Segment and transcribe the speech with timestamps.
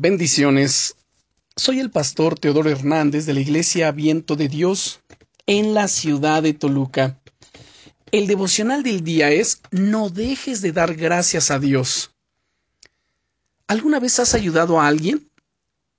[0.00, 0.94] Bendiciones.
[1.56, 5.00] Soy el pastor Teodoro Hernández de la Iglesia Viento de Dios
[5.44, 7.18] en la ciudad de Toluca.
[8.12, 12.14] El devocional del día es No dejes de dar gracias a Dios.
[13.66, 15.32] ¿Alguna vez has ayudado a alguien?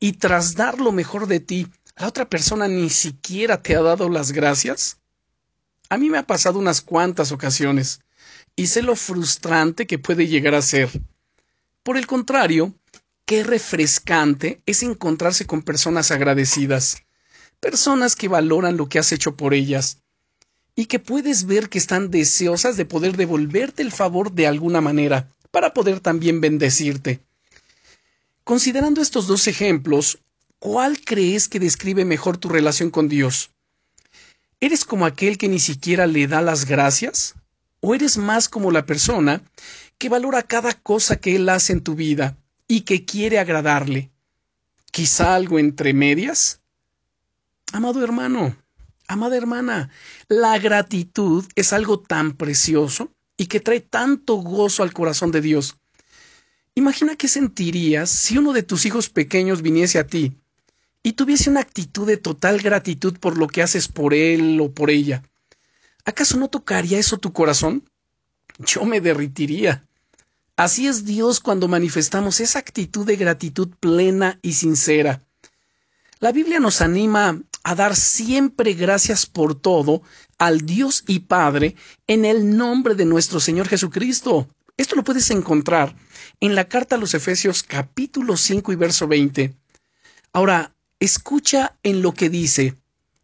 [0.00, 4.08] Y tras dar lo mejor de ti, la otra persona ni siquiera te ha dado
[4.08, 4.96] las gracias?
[5.90, 8.00] A mí me ha pasado unas cuantas ocasiones
[8.56, 10.88] y sé lo frustrante que puede llegar a ser.
[11.82, 12.74] Por el contrario,
[13.32, 16.98] qué refrescante es encontrarse con personas agradecidas,
[17.60, 20.02] personas que valoran lo que has hecho por ellas,
[20.76, 25.30] y que puedes ver que están deseosas de poder devolverte el favor de alguna manera,
[25.50, 27.20] para poder también bendecirte.
[28.44, 30.18] Considerando estos dos ejemplos,
[30.58, 33.48] ¿cuál crees que describe mejor tu relación con Dios?
[34.60, 37.32] ¿Eres como aquel que ni siquiera le da las gracias?
[37.80, 39.40] ¿O eres más como la persona
[39.96, 42.36] que valora cada cosa que Él hace en tu vida
[42.72, 44.10] y que quiere agradarle.
[44.90, 46.62] Quizá algo entre medias.
[47.70, 48.56] Amado hermano,
[49.06, 49.90] amada hermana,
[50.28, 55.76] la gratitud es algo tan precioso y que trae tanto gozo al corazón de Dios.
[56.74, 60.40] Imagina qué sentirías si uno de tus hijos pequeños viniese a ti
[61.02, 64.88] y tuviese una actitud de total gratitud por lo que haces por él o por
[64.88, 65.22] ella.
[66.06, 67.86] ¿Acaso no tocaría eso tu corazón?
[68.60, 69.86] Yo me derritiría.
[70.62, 75.20] Así es Dios cuando manifestamos esa actitud de gratitud plena y sincera.
[76.20, 80.02] La Biblia nos anima a dar siempre gracias por todo
[80.38, 81.74] al Dios y Padre
[82.06, 84.54] en el nombre de nuestro Señor Jesucristo.
[84.76, 85.96] Esto lo puedes encontrar
[86.38, 89.56] en la carta a los Efesios capítulo 5 y verso 20.
[90.32, 92.76] Ahora, escucha en lo que dice.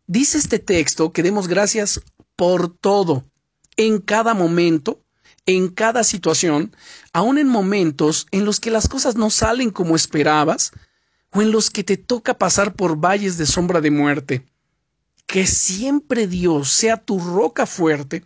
[0.08, 2.00] Dice este texto que demos gracias
[2.34, 3.30] por todo,
[3.76, 5.04] en cada momento,
[5.48, 6.76] en cada situación,
[7.14, 10.72] aun en momentos en los que las cosas no salen como esperabas,
[11.32, 14.44] o en los que te toca pasar por valles de sombra de muerte.
[15.26, 18.24] Que siempre Dios sea tu roca fuerte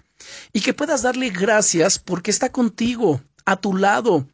[0.53, 4.27] y que puedas darle gracias porque está contigo, a tu lado,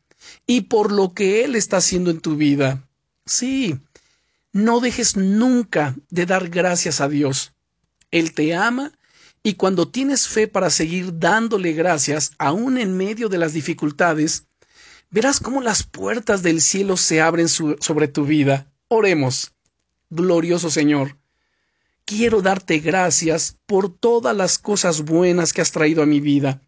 [0.46, 2.88] y por lo que Él está haciendo en tu vida.
[3.26, 3.78] Sí,
[4.54, 7.52] no dejes nunca de dar gracias a Dios.
[8.10, 8.97] Él te ama
[9.48, 14.46] y cuando tienes fe para seguir dándole gracias, aún en medio de las dificultades,
[15.08, 18.70] verás cómo las puertas del cielo se abren sobre tu vida.
[18.88, 19.52] Oremos.
[20.10, 21.16] Glorioso Señor,
[22.04, 26.60] quiero darte gracias por todas las cosas buenas que has traído a mi vida,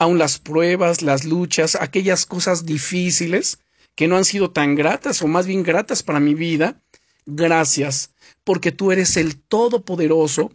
[0.00, 3.60] aun las pruebas, las luchas, aquellas cosas difíciles
[3.94, 6.82] que no han sido tan gratas o más bien gratas para mi vida.
[7.26, 8.10] Gracias,
[8.42, 10.50] porque tú eres el Todopoderoso,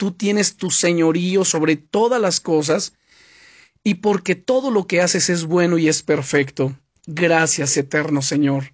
[0.00, 2.94] tú tienes tu señorío sobre todas las cosas,
[3.84, 6.74] y porque todo lo que haces es bueno y es perfecto.
[7.06, 8.72] Gracias, eterno Señor.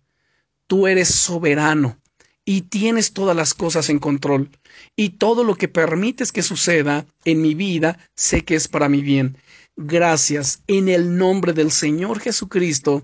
[0.68, 1.98] Tú eres soberano
[2.44, 4.50] y tienes todas las cosas en control,
[4.94, 9.02] y todo lo que permites que suceda en mi vida sé que es para mi
[9.02, 9.36] bien.
[9.74, 13.02] Gracias en el nombre del Señor Jesucristo.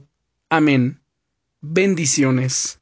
[0.48, 1.00] Amén.
[1.60, 2.81] Bendiciones.